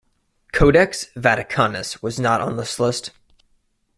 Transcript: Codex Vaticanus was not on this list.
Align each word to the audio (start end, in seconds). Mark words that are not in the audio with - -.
Codex 0.51 1.09
Vaticanus 1.15 2.01
was 2.01 2.19
not 2.19 2.41
on 2.41 2.57
this 2.57 2.79
list. 2.79 3.11